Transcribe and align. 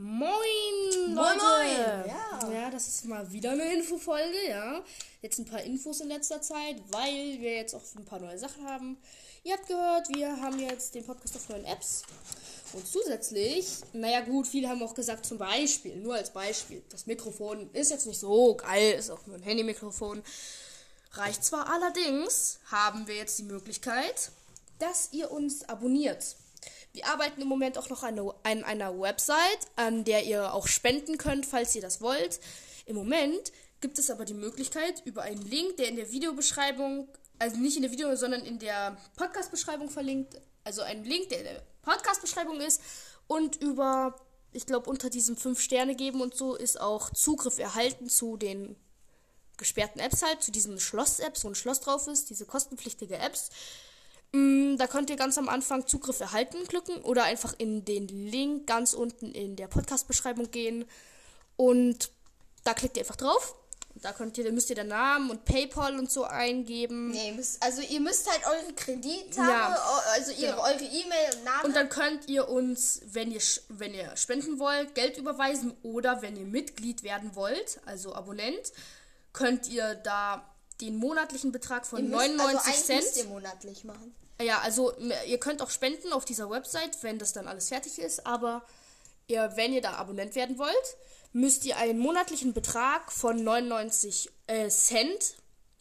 Moin, 0.00 0.30
Moin, 1.08 1.16
Leute! 1.16 1.38
moin, 1.42 2.06
ja. 2.06 2.52
ja, 2.52 2.70
das 2.70 2.86
ist 2.86 3.04
mal 3.06 3.32
wieder 3.32 3.50
eine 3.50 3.74
Infofolge, 3.74 4.48
ja. 4.48 4.84
Jetzt 5.22 5.40
ein 5.40 5.44
paar 5.44 5.60
Infos 5.60 6.00
in 6.00 6.06
letzter 6.06 6.40
Zeit, 6.40 6.76
weil 6.92 7.40
wir 7.40 7.56
jetzt 7.56 7.74
auch 7.74 7.82
ein 7.96 8.04
paar 8.04 8.20
neue 8.20 8.38
Sachen 8.38 8.64
haben. 8.64 8.96
Ihr 9.42 9.54
habt 9.54 9.66
gehört, 9.66 10.08
wir 10.10 10.40
haben 10.40 10.60
jetzt 10.60 10.94
den 10.94 11.04
Podcast 11.04 11.34
auf 11.34 11.48
neuen 11.48 11.64
Apps. 11.64 12.04
Und 12.74 12.86
zusätzlich, 12.86 13.78
naja 13.92 14.20
gut, 14.20 14.46
viele 14.46 14.68
haben 14.68 14.84
auch 14.84 14.94
gesagt, 14.94 15.26
zum 15.26 15.38
Beispiel, 15.38 15.96
nur 15.96 16.14
als 16.14 16.30
Beispiel, 16.30 16.80
das 16.90 17.06
Mikrofon 17.06 17.68
ist 17.72 17.90
jetzt 17.90 18.06
nicht 18.06 18.20
so 18.20 18.54
geil, 18.54 18.92
ist 18.92 19.10
auch 19.10 19.26
nur 19.26 19.34
ein 19.34 19.42
Handymikrofon. 19.42 20.22
Reicht 21.14 21.44
zwar 21.44 21.72
allerdings, 21.72 22.60
haben 22.66 23.08
wir 23.08 23.16
jetzt 23.16 23.36
die 23.40 23.42
Möglichkeit, 23.42 24.30
dass 24.78 25.08
ihr 25.10 25.32
uns 25.32 25.68
abonniert. 25.68 26.36
Wir 26.98 27.06
arbeiten 27.06 27.40
im 27.40 27.46
Moment 27.46 27.78
auch 27.78 27.90
noch 27.90 28.02
an, 28.02 28.18
an 28.42 28.64
einer 28.64 29.00
Website, 29.00 29.68
an 29.76 30.02
der 30.02 30.24
ihr 30.24 30.52
auch 30.52 30.66
spenden 30.66 31.16
könnt, 31.16 31.46
falls 31.46 31.72
ihr 31.76 31.80
das 31.80 32.00
wollt. 32.00 32.40
Im 32.86 32.96
Moment 32.96 33.52
gibt 33.80 34.00
es 34.00 34.10
aber 34.10 34.24
die 34.24 34.34
Möglichkeit, 34.34 35.02
über 35.04 35.22
einen 35.22 35.40
Link, 35.42 35.76
der 35.76 35.86
in 35.86 35.94
der 35.94 36.10
Videobeschreibung, 36.10 37.06
also 37.38 37.56
nicht 37.56 37.76
in 37.76 37.82
der 37.82 37.92
Video, 37.92 38.16
sondern 38.16 38.44
in 38.44 38.58
der 38.58 38.96
Podcast-Beschreibung 39.14 39.90
verlinkt, 39.90 40.40
also 40.64 40.82
ein 40.82 41.04
Link, 41.04 41.28
der 41.28 41.38
in 41.38 41.44
der 41.44 41.62
Podcast-Beschreibung 41.82 42.60
ist 42.60 42.80
und 43.28 43.54
über, 43.62 44.16
ich 44.50 44.66
glaube, 44.66 44.90
unter 44.90 45.08
diesem 45.08 45.36
5 45.36 45.60
Sterne 45.60 45.94
geben 45.94 46.20
und 46.20 46.34
so 46.34 46.56
ist 46.56 46.80
auch 46.80 47.10
Zugriff 47.10 47.60
erhalten 47.60 48.08
zu 48.08 48.36
den 48.36 48.74
gesperrten 49.56 50.00
Apps 50.00 50.22
halt, 50.22 50.42
zu 50.42 50.50
diesen 50.50 50.80
Schloss-Apps, 50.80 51.44
wo 51.44 51.48
ein 51.48 51.54
Schloss 51.54 51.78
drauf 51.78 52.08
ist, 52.08 52.28
diese 52.28 52.44
kostenpflichtige 52.44 53.18
Apps. 53.18 53.50
Mm, 54.32 54.76
Da 54.76 54.86
könnt 54.86 55.10
ihr 55.10 55.16
ganz 55.16 55.38
am 55.38 55.48
Anfang 55.48 55.86
Zugriff 55.86 56.20
erhalten 56.20 56.66
klicken 56.68 56.96
oder 57.02 57.24
einfach 57.24 57.54
in 57.58 57.84
den 57.84 58.06
Link 58.08 58.66
ganz 58.66 58.92
unten 58.94 59.32
in 59.32 59.56
der 59.56 59.66
Podcast-Beschreibung 59.68 60.50
gehen 60.50 60.84
und 61.56 62.10
da 62.64 62.74
klickt 62.74 62.96
ihr 62.96 63.02
einfach 63.02 63.16
drauf. 63.16 63.54
Da 64.00 64.12
könnt 64.12 64.38
ihr, 64.38 64.52
müsst 64.52 64.70
ihr 64.70 64.76
den 64.76 64.88
Namen 64.88 65.28
und 65.30 65.44
PayPal 65.44 65.98
und 65.98 66.08
so 66.08 66.22
eingeben. 66.22 67.10
Nee, 67.10 67.28
ihr 67.30 67.34
müsst, 67.34 67.60
also 67.60 67.82
ihr 67.82 67.98
müsst 68.00 68.30
halt 68.30 68.46
eure 68.46 68.72
Kredittage, 68.74 69.50
Ja. 69.50 69.76
also 70.12 70.30
ihre, 70.30 70.52
Genau. 70.52 70.62
eure 70.62 70.84
E-Mail 70.84 71.34
und 71.34 71.44
Namen. 71.44 71.64
Und 71.64 71.74
dann 71.74 71.88
könnt 71.88 72.28
ihr 72.28 72.48
uns, 72.48 73.00
wenn 73.06 73.32
ihr, 73.32 73.40
wenn 73.70 73.94
ihr 73.94 74.16
spenden 74.16 74.60
wollt, 74.60 74.94
Geld 74.94 75.16
überweisen 75.18 75.76
oder 75.82 76.22
wenn 76.22 76.36
ihr 76.36 76.44
Mitglied 76.44 77.02
werden 77.02 77.34
wollt, 77.34 77.80
also 77.86 78.14
Abonnent, 78.14 78.72
könnt 79.32 79.68
ihr 79.68 79.96
da 79.96 80.48
den 80.80 80.96
monatlichen 80.96 81.50
Betrag 81.50 81.84
von 81.84 81.98
Ihr 81.98 82.04
müsst- 82.04 82.36
99 82.36 82.66
also 82.68 82.82
Cent. 82.84 83.02
müsst 83.02 83.16
ihr 83.16 83.24
monatlich 83.24 83.82
machen. 83.82 84.14
Ja, 84.40 84.60
also 84.60 84.92
ihr 85.26 85.38
könnt 85.38 85.62
auch 85.62 85.70
spenden 85.70 86.12
auf 86.12 86.24
dieser 86.24 86.48
Website, 86.48 87.02
wenn 87.02 87.18
das 87.18 87.32
dann 87.32 87.48
alles 87.48 87.68
fertig 87.70 87.98
ist, 87.98 88.24
aber 88.24 88.64
ihr, 89.26 89.52
wenn 89.56 89.72
ihr 89.72 89.82
da 89.82 89.94
Abonnent 89.94 90.34
werden 90.36 90.58
wollt, 90.58 90.96
müsst 91.32 91.64
ihr 91.64 91.76
einen 91.76 91.98
monatlichen 91.98 92.52
Betrag 92.52 93.10
von 93.10 93.42
99 93.42 94.30
äh, 94.46 94.68
Cent 94.68 95.34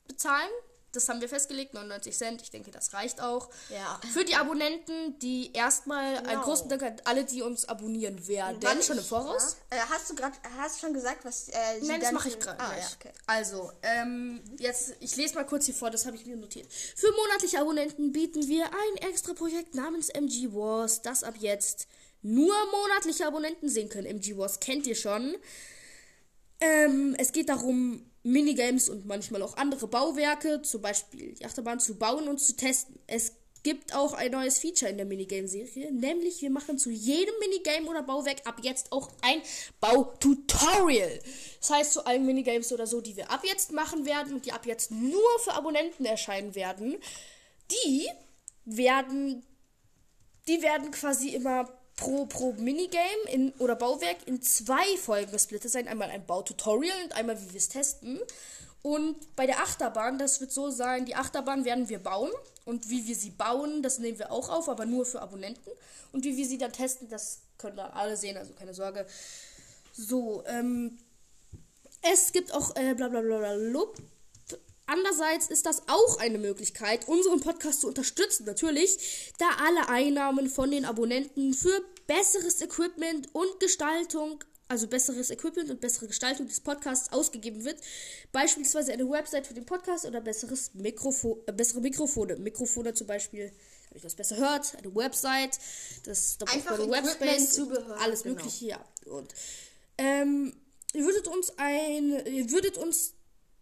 bezahlen. 0.07 0.49
Das 0.93 1.09
haben 1.09 1.19
wir 1.21 1.27
festgelegt, 1.29 1.73
99 1.73 2.17
Cent. 2.17 2.41
Ich 2.41 2.49
denke, 2.49 2.71
das 2.71 2.93
reicht 2.93 3.21
auch. 3.21 3.49
Ja. 3.69 3.99
Für 4.13 4.23
die 4.23 4.35
Abonnenten, 4.35 5.19
die 5.19 5.51
erstmal 5.53 6.17
einen 6.17 6.27
Genau. 6.27 6.41
großen 6.43 6.69
Dank 6.69 6.81
an 6.81 6.95
alle, 7.03 7.25
die 7.25 7.41
uns 7.41 7.65
abonnieren 7.65 8.27
werden. 8.27 8.57
Wann 8.61 8.81
schon 8.81 8.97
im 8.97 9.03
Voraus. 9.03 9.57
Ja. 9.71 9.77
Äh, 9.77 9.81
hast 9.89 10.09
du 10.09 10.15
gerade, 10.15 10.35
hast 10.57 10.79
schon 10.79 10.93
gesagt, 10.93 11.25
was 11.25 11.49
äh, 11.49 11.53
Nein, 11.81 11.99
das 11.99 12.07
dann 12.09 12.15
mache 12.15 12.29
ich 12.29 12.39
gerade 12.39 12.59
Ah, 12.59 12.75
ja, 12.77 12.85
okay. 12.99 13.11
Also, 13.27 13.71
ähm, 13.83 14.41
jetzt, 14.59 14.93
ich 15.01 15.15
lese 15.17 15.35
mal 15.35 15.45
kurz 15.45 15.65
hier 15.65 15.75
vor, 15.75 15.89
das 15.91 16.05
habe 16.05 16.15
ich 16.15 16.25
mir 16.25 16.37
notiert. 16.37 16.67
Für 16.95 17.11
monatliche 17.11 17.59
Abonnenten 17.59 18.11
bieten 18.13 18.47
wir 18.47 18.65
ein 18.65 19.09
extra 19.09 19.33
Projekt 19.33 19.75
namens 19.75 20.09
MG 20.09 20.53
Wars, 20.53 21.01
das 21.01 21.23
ab 21.23 21.35
jetzt 21.37 21.87
nur 22.21 22.55
monatliche 22.71 23.27
Abonnenten 23.27 23.69
sehen 23.69 23.89
können. 23.89 24.07
MG 24.07 24.37
Wars 24.37 24.59
kennt 24.59 24.87
ihr 24.87 24.95
schon. 24.95 25.35
Ähm, 26.59 27.15
es 27.19 27.31
geht 27.31 27.49
darum, 27.49 28.06
Minigames 28.23 28.89
und 28.89 29.05
manchmal 29.05 29.41
auch 29.41 29.57
andere 29.57 29.87
Bauwerke, 29.87 30.61
zum 30.61 30.81
Beispiel 30.81 31.33
die 31.33 31.45
Achterbahn, 31.45 31.79
zu 31.79 31.95
bauen 31.95 32.27
und 32.27 32.39
zu 32.39 32.55
testen. 32.55 32.99
Es 33.07 33.33
gibt 33.63 33.95
auch 33.95 34.13
ein 34.13 34.31
neues 34.31 34.59
Feature 34.59 34.91
in 34.91 34.97
der 34.97 35.05
Minigame-Serie, 35.05 35.91
nämlich 35.91 36.41
wir 36.41 36.49
machen 36.49 36.77
zu 36.77 36.89
jedem 36.89 37.33
Minigame 37.39 37.89
oder 37.89 38.03
Bauwerk 38.03 38.45
ab 38.45 38.59
jetzt 38.61 38.91
auch 38.91 39.11
ein 39.21 39.41
Baututorial. 39.79 41.19
Das 41.59 41.69
heißt, 41.69 41.93
zu 41.93 42.05
allen 42.05 42.25
Minigames 42.25 42.71
oder 42.71 42.87
so, 42.87 43.01
die 43.01 43.17
wir 43.17 43.29
ab 43.31 43.43
jetzt 43.43 43.71
machen 43.71 44.05
werden 44.05 44.33
und 44.33 44.45
die 44.45 44.51
ab 44.51 44.65
jetzt 44.65 44.91
nur 44.91 45.39
für 45.43 45.53
Abonnenten 45.53 46.05
erscheinen 46.05 46.55
werden, 46.55 46.97
die 47.71 48.07
werden 48.65 49.43
die 50.47 50.61
werden 50.61 50.91
quasi 50.91 51.29
immer 51.29 51.69
pro, 51.97 52.25
pro 52.27 52.53
Minigame 52.53 53.03
in, 53.29 53.51
oder 53.59 53.75
Bauwerk 53.75 54.25
in 54.25 54.41
zwei 54.41 54.95
Folgen 54.97 55.31
gesplittet 55.31 55.71
sein. 55.71 55.89
Einmal 55.89 56.09
ein 56.09 56.25
Baututorial 56.25 56.95
und 57.03 57.13
einmal, 57.13 57.41
wie 57.41 57.51
wir 57.51 57.57
es 57.57 57.67
testen. 57.67 58.21
Und 58.83 59.35
bei 59.35 59.45
der 59.45 59.59
Achterbahn, 59.59 60.17
das 60.17 60.39
wird 60.39 60.53
so 60.53 60.69
sein, 60.69 61.05
die 61.05 61.15
Achterbahn 61.15 61.65
werden 61.65 61.89
wir 61.89 61.99
bauen. 61.99 62.31
Und 62.63 62.89
wie 62.89 63.05
wir 63.07 63.15
sie 63.15 63.31
bauen, 63.31 63.83
das 63.83 63.99
nehmen 63.99 64.19
wir 64.19 64.31
auch 64.31 64.47
auf, 64.49 64.69
aber 64.69 64.85
nur 64.85 65.05
für 65.05 65.21
Abonnenten. 65.21 65.71
Und 66.13 66.23
wie 66.23 66.37
wir 66.37 66.45
sie 66.45 66.57
dann 66.57 66.71
testen, 66.71 67.09
das 67.09 67.39
können 67.57 67.75
dann 67.75 67.91
alle 67.91 68.15
sehen, 68.15 68.37
also 68.37 68.53
keine 68.53 68.73
Sorge. 68.73 69.05
So, 69.91 70.43
ähm, 70.45 70.97
es 72.01 72.31
gibt 72.31 72.53
auch 72.53 72.75
äh, 72.75 72.93
bla 72.93 73.09
bla 73.09 73.21
bla 73.21 73.39
bla. 73.39 73.81
Andererseits 74.87 75.47
ist 75.47 75.65
das 75.65 75.83
auch 75.87 76.17
eine 76.19 76.37
Möglichkeit, 76.37 77.07
unseren 77.09 77.41
Podcast 77.41 77.81
zu 77.81 77.87
unterstützen, 77.87 78.45
natürlich, 78.45 79.33
da 79.37 79.45
alle 79.65 79.89
Einnahmen 79.89 80.49
von 80.49 80.71
den 80.71 80.85
Abonnenten 80.85 81.53
für 81.53 81.83
besseres 82.07 82.61
Equipment 82.61 83.27
und 83.35 83.59
Gestaltung, 83.59 84.43
also 84.69 84.87
besseres 84.87 85.29
Equipment 85.29 85.69
und 85.69 85.81
bessere 85.81 86.07
Gestaltung 86.07 86.47
des 86.47 86.61
Podcasts 86.61 87.11
ausgegeben 87.11 87.65
wird. 87.65 87.81
Beispielsweise 88.31 88.93
eine 88.93 89.09
Website 89.09 89.45
für 89.45 89.53
den 89.53 89.65
Podcast 89.65 90.05
oder 90.05 90.21
besseres 90.21 90.73
Mikrofo 90.73 91.43
äh, 91.47 91.51
bessere 91.51 91.81
Mikrofone. 91.81 92.37
Mikrofone 92.37 92.93
zum 92.93 93.07
Beispiel, 93.07 93.51
damit 93.89 94.03
ihr 94.03 94.07
das 94.07 94.15
besser 94.15 94.37
hört, 94.37 94.73
eine 94.77 94.95
Website, 94.95 95.59
das 96.05 96.37
Equipment, 96.41 96.91
Webspace, 96.91 97.51
Zubehör, 97.51 97.99
alles 97.99 98.23
genau. 98.23 98.35
mögliche, 98.35 98.65
ja. 98.67 98.85
Und 99.05 99.33
ähm, 99.97 100.53
ihr 100.93 101.03
würdet 101.03 101.27
uns 101.27 101.51
ein, 101.57 102.25
ihr 102.25 102.49
würdet 102.51 102.77
uns 102.77 103.16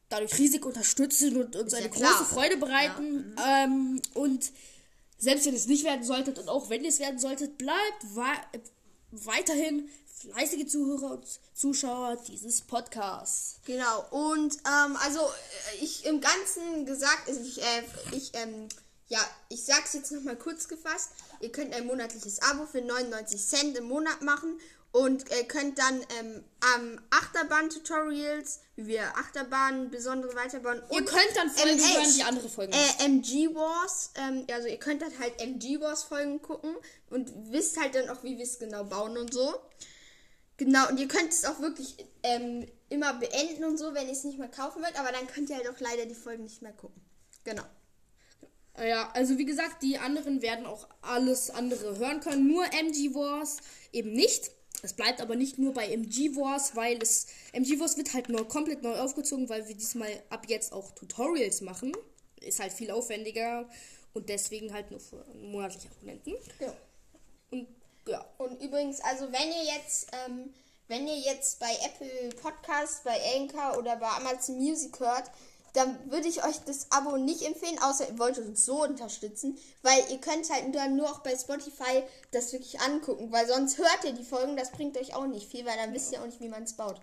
dadurch 0.10 0.38
riesig 0.38 0.66
unterstützen 0.66 1.38
und 1.38 1.56
uns 1.56 1.74
eine 1.74 1.88
ja 1.88 1.92
große 1.92 2.26
Freude 2.26 2.58
bereiten. 2.58 3.36
Ähm, 3.46 4.02
und 4.14 4.52
selbst 5.18 5.46
wenn 5.46 5.54
ihr 5.54 5.60
es 5.60 5.68
nicht 5.68 5.84
werden 5.84 6.04
solltet 6.04 6.40
und 6.40 6.50
auch 6.50 6.70
wenn 6.70 6.84
ihr 6.84 6.90
es 6.90 7.00
werden 7.00 7.20
solltet, 7.20 7.58
bleibt 7.58 8.16
wa 8.16 8.34
weiterhin 9.12 9.90
fleißige 10.32 10.68
Zuhörer 10.68 11.12
und 11.12 11.26
Zuschauer 11.54 12.18
dieses 12.28 12.62
Podcasts. 12.62 13.60
Genau, 13.66 14.06
und 14.12 14.56
ähm, 14.56 14.98
also 14.98 15.20
äh, 15.20 15.84
ich 15.84 16.06
im 16.06 16.22
Ganzen 16.22 16.86
gesagt, 16.86 17.28
also 17.28 17.42
ich, 17.42 17.62
äh, 17.62 17.84
ich, 18.12 18.32
ähm, 18.34 18.68
ja, 19.08 19.20
ich 19.50 19.64
sag's 19.64 19.94
jetzt 19.94 20.12
nochmal 20.12 20.36
kurz 20.36 20.68
gefasst. 20.68 21.12
Ihr 21.42 21.52
könnt 21.52 21.74
ein 21.74 21.86
monatliches 21.86 22.42
Abo 22.42 22.66
für 22.66 22.82
99 22.82 23.46
Cent 23.46 23.78
im 23.78 23.86
Monat 23.86 24.22
machen 24.22 24.60
und 24.96 25.30
äh, 25.30 25.44
könnt 25.44 25.78
dann 25.78 26.00
ähm, 26.18 26.44
am 26.74 27.02
Achterbahn-Tutorials, 27.10 28.62
wie 28.78 28.88
wir 28.88 29.04
Achterbahnen 29.18 29.90
besondere 29.90 30.34
weiterbauen. 30.36 30.82
Ihr 30.90 31.00
und 31.00 31.06
könnt 31.06 31.36
dann 31.36 31.50
Folgen 31.50 31.78
MH, 31.78 31.94
hören, 31.96 32.14
die 32.16 32.24
andere 32.24 32.48
Folgen 32.48 32.72
Äh, 32.72 33.04
MG 33.04 33.54
Wars, 33.54 34.12
ähm, 34.16 34.48
also 34.50 34.70
ihr 34.70 34.78
könnt 34.78 35.02
dann 35.02 35.12
halt 35.20 35.34
MG 35.42 35.82
Wars 35.82 36.04
Folgen 36.04 36.42
gucken 36.42 36.78
und 37.10 37.30
wisst 37.52 37.78
halt 37.78 37.94
dann 37.94 38.10
auch, 38.10 38.24
wie 38.24 38.38
wir 38.38 38.46
es 38.46 38.58
genau 38.58 38.86
bauen 38.86 39.18
und 39.18 39.34
so. 39.34 39.56
Genau, 40.56 40.88
und 40.88 40.98
ihr 40.98 41.10
könnt 41.10 41.30
es 41.30 41.44
auch 41.44 41.60
wirklich 41.60 41.98
ähm, 42.24 42.66
immer 42.88 43.16
beenden 43.16 43.66
und 43.66 43.78
so, 43.78 43.94
wenn 43.94 44.06
ihr 44.06 44.14
es 44.14 44.24
nicht 44.24 44.40
mehr 44.40 44.48
kaufen 44.48 44.82
wollt, 44.82 44.98
aber 44.98 45.12
dann 45.12 45.28
könnt 45.28 45.50
ihr 45.50 45.58
halt 45.58 45.68
auch 45.68 45.80
leider 45.82 46.06
die 46.06 46.16
Folgen 46.16 46.44
nicht 46.44 46.62
mehr 46.62 46.72
gucken. 46.72 47.02
Genau. 47.44 47.64
Ja, 48.78 49.10
also 49.14 49.38
wie 49.38 49.46
gesagt, 49.46 49.84
die 49.84 49.98
anderen 49.98 50.42
werden 50.42 50.66
auch 50.66 50.88
alles 51.02 51.50
andere 51.50 51.98
hören 51.98 52.22
können. 52.22 52.48
Nur 52.48 52.64
MG 52.74 53.14
Wars 53.14 53.58
eben 53.92 54.14
nicht. 54.14 54.52
Es 54.86 54.94
bleibt 54.94 55.20
aber 55.20 55.36
nicht 55.36 55.58
nur 55.58 55.74
bei 55.74 55.88
MG 55.88 56.36
Wars, 56.36 56.76
weil 56.76 57.02
es 57.02 57.28
MG 57.54 57.80
Wars 57.80 57.98
wird 57.98 58.14
halt 58.14 58.30
neu, 58.30 58.44
komplett 58.46 58.84
neu 58.84 58.96
aufgezogen, 59.00 59.50
weil 59.50 59.68
wir 59.68 59.76
diesmal 59.76 60.12
ab 60.30 60.46
jetzt 60.48 60.72
auch 60.72 60.92
Tutorials 60.92 61.62
machen. 61.62 61.92
Ist 62.40 62.60
halt 62.60 62.72
viel 62.72 62.92
aufwendiger 62.92 63.68
und 64.14 64.30
deswegen 64.30 64.72
halt 64.74 64.92
nur 64.92 65.00
für 65.00 65.26
monatliche 65.34 65.90
Abonnenten. 65.90 66.36
Ja. 66.60 66.74
Und 67.50 67.68
ja, 68.08 68.26
Und 68.38 68.62
übrigens, 68.62 69.02
also 69.02 69.32
wenn 69.32 69.50
ihr 69.50 69.74
jetzt, 69.76 70.08
ähm, 70.26 70.54
wenn 70.88 71.08
ihr 71.08 71.18
jetzt 71.18 71.60
bei 71.60 71.72
Apple 71.84 72.30
Podcast, 72.40 73.04
bei 73.04 73.20
Anchor 73.36 73.80
oder 73.80 73.96
bei 73.96 74.08
Amazon 74.10 74.58
Music 74.58 75.00
hört, 75.00 75.32
dann 75.76 76.12
würde 76.12 76.28
ich 76.28 76.44
euch 76.44 76.58
das 76.66 76.88
Abo 76.92 77.18
nicht 77.18 77.42
empfehlen, 77.44 77.80
außer 77.82 78.10
ihr 78.10 78.20
wollt 78.20 78.38
uns 78.38 78.66
so 78.66 78.84
unterstützen, 78.84 79.58
weil 79.82 80.00
ihr 80.10 80.20
könnt 80.20 80.50
halt 80.50 80.74
dann 80.74 80.96
nur 80.96 81.10
auch 81.10 81.20
bei 81.20 81.36
Spotify 81.36 82.04
das 82.32 82.54
wirklich 82.54 82.80
angucken, 82.82 83.32
weil 83.32 83.48
sonst 83.48 83.78
hört 83.78 84.04
ihr 84.04 84.14
die 84.14 84.24
Folgen, 84.24 84.58
das 84.58 84.72
bringt 84.72 84.98
euch 84.98 85.16
auch 85.16 85.26
nicht 85.28 85.50
viel, 85.50 85.66
weil 85.66 85.78
dann 85.78 85.94
wisst 85.94 86.12
ihr 86.12 86.22
auch 86.22 86.26
nicht, 86.26 86.42
wie 86.42 86.50
man 86.50 86.64
es 86.64 86.74
baut. 86.74 87.00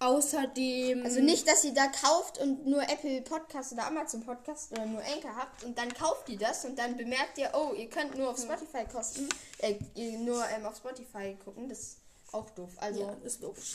außerdem 0.00 1.04
Also 1.04 1.20
nicht, 1.20 1.48
dass 1.48 1.64
ihr 1.64 1.74
da 1.74 1.86
kauft 1.88 2.38
und 2.38 2.66
nur 2.66 2.82
Apple 2.82 3.22
Podcast 3.22 3.72
oder 3.72 3.86
Amazon 3.86 4.24
Podcast 4.24 4.72
oder 4.72 4.86
nur 4.86 5.00
Anchor 5.00 5.36
habt 5.36 5.64
und 5.64 5.76
dann 5.76 5.92
kauft 5.92 6.28
ihr 6.28 6.38
das 6.38 6.64
und 6.64 6.78
dann 6.78 6.96
bemerkt 6.96 7.36
ihr, 7.38 7.50
oh, 7.54 7.74
ihr 7.74 7.88
könnt 7.88 8.16
nur 8.16 8.30
auf 8.30 8.38
Spotify 8.38 8.84
kosten, 8.90 9.28
äh, 9.58 9.74
nur 10.18 10.44
ähm, 10.48 10.66
auf 10.66 10.76
Spotify 10.76 11.36
gucken. 11.44 11.68
Das 11.68 11.96
auch 12.32 12.50
doof. 12.50 12.70
Also, 12.78 13.00
Ja, 13.00 13.16
ist 13.24 13.40
logisch. 13.40 13.74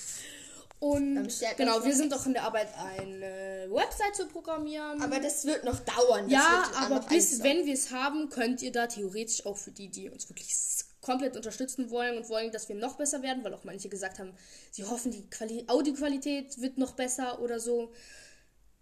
Und 0.79 1.31
stellt 1.31 1.55
genau, 1.55 1.77
euch 1.77 1.85
wir 1.85 1.95
sind 1.95 2.13
auch 2.13 2.25
in 2.25 2.33
der 2.33 2.43
Arbeit, 2.43 2.67
eine 2.77 3.69
Website 3.71 4.15
zu 4.15 4.27
programmieren. 4.27 5.01
aber 5.01 5.19
das 5.19 5.45
wird 5.45 5.63
noch 5.63 5.79
dauern. 5.79 6.29
Ja, 6.29 6.69
aber 6.75 6.99
bis 7.01 7.41
wenn 7.41 7.65
wir 7.65 7.73
es 7.73 7.91
haben, 7.91 8.29
könnt 8.29 8.61
ihr 8.61 8.71
da 8.71 8.87
theoretisch 8.87 9.45
auch 9.45 9.57
für 9.57 9.71
die, 9.71 9.87
die 9.87 10.09
uns 10.09 10.27
wirklich 10.29 10.53
komplett 11.03 11.35
unterstützen 11.35 11.89
wollen 11.91 12.17
und 12.17 12.29
wollen, 12.29 12.51
dass 12.51 12.69
wir 12.69 12.75
noch 12.75 12.95
besser 12.95 13.21
werden, 13.21 13.43
weil 13.43 13.53
auch 13.53 13.63
manche 13.63 13.89
gesagt 13.89 14.19
haben, 14.19 14.33
sie 14.71 14.83
hoffen, 14.83 15.11
die 15.11 15.29
Quali 15.29 15.65
Audioqualität 15.67 16.59
wird 16.59 16.77
noch 16.77 16.93
besser 16.93 17.41
oder 17.41 17.59
so, 17.59 17.91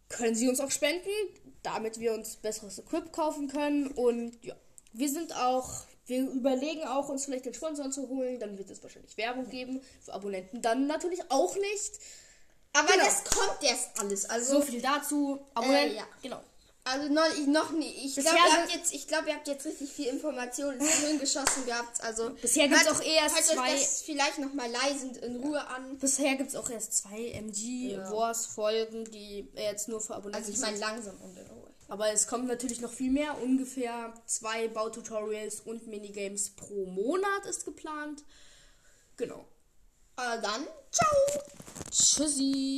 können 0.08 0.36
sie 0.36 0.48
uns 0.48 0.60
auch 0.60 0.72
spenden, 0.72 1.10
damit 1.64 2.00
wir 2.00 2.14
uns 2.14 2.36
besseres 2.38 2.80
Equip 2.80 3.12
kaufen 3.12 3.48
können. 3.48 3.88
Und 3.88 4.38
ja, 4.44 4.56
wir 4.94 5.10
sind 5.10 5.36
auch, 5.36 5.84
wir 6.08 6.22
überlegen 6.30 6.84
auch, 6.86 7.10
uns 7.10 7.26
vielleicht 7.26 7.46
den 7.46 7.54
Sponsoren 7.54 7.92
zu 7.92 8.08
holen. 8.10 8.40
Dann 8.40 8.58
wird 8.58 8.70
es 8.70 8.82
wahrscheinlich 8.84 9.16
Werbung 9.18 9.50
geben. 9.50 9.82
Für 10.04 10.14
Abonnenten 10.14 10.62
dann 10.62 10.88
natürlich 10.88 11.22
auch 11.30 11.56
nicht. 11.56 11.92
Aber 12.74 12.88
Genau. 12.88 13.06
das 13.06 13.24
kommt 13.26 13.64
erst 13.64 13.90
alles. 14.00 14.26
Also, 14.30 14.60
So 14.60 14.62
viel 14.62 14.82
dazu. 14.82 15.40
Abonnenten, 15.54 15.98
ja. 15.98 16.08
genau. 16.24 16.42
also 16.86 17.10
noch, 17.14 17.28
ich, 17.38 17.46
noch 17.48 17.72
nie. 17.72 17.92
Ich 18.06 18.16
glaube, 18.16 18.38
ihr, 18.70 18.76
jetzt- 18.78 18.94
ich 18.94 19.08
glaub, 19.08 19.28
ihr 19.28 19.36
habt 19.36 19.48
jetzt 19.48 19.66
richtig 19.66 19.92
viel 19.92 20.08
Informationen 20.08 20.80
ins 20.80 20.90
Hirn 21.00 21.20
geschossen 21.20 21.66
gehabt. 21.66 22.02
Also, 22.02 22.30
Bisher 22.42 22.68
gibt's 22.70 22.86
hört- 22.86 22.96
auch 22.96 23.02
erst 23.04 23.36
euch 23.38 23.46
zwei- 23.58 23.74
das 23.74 24.02
vielleicht 24.04 24.40
nochmal 24.40 24.72
leise 24.72 25.08
in 25.20 25.36
Ruhe 25.44 25.66
an. 25.68 25.98
Bisher 25.98 26.36
gibt 26.36 26.50
es 26.50 26.56
auch 26.56 26.70
erst 26.70 26.94
zwei 26.98 27.32
MG 27.32 27.92
Ja. 27.94 28.10
Wars 28.12 28.46
Folgen, 28.46 29.04
die 29.12 29.48
jetzt 29.56 29.90
nur 29.90 30.00
für 30.00 30.16
Abonnenten 30.16 30.42
Also, 30.42 30.54
ich 30.54 30.60
meine 30.60 30.78
langsam 30.80 31.16
und 31.22 31.38
in 31.38 31.46
Ruhe. 31.48 31.61
Aber 31.92 32.14
es 32.14 32.26
kommen 32.26 32.48
natürlich 32.48 32.80
noch 32.80 32.90
viel 32.90 33.12
mehr. 33.12 33.38
Ungefähr 33.44 34.14
zwei 34.26 34.70
Baututorials 34.70 35.60
und 35.60 35.88
Minigames 35.88 36.52
pro 36.52 36.86
Monat 36.86 37.46
ist 37.50 37.66
geplant. 37.66 38.24
Genau. 39.18 39.46
Äh, 40.16 40.42
dann, 40.42 40.66
ciao! 40.90 41.44
Tschüssi. 41.92 42.62